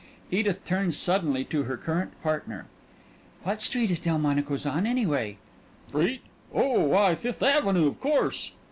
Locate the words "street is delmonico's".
3.61-4.65